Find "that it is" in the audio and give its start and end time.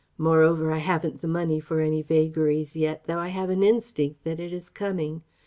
4.23-4.67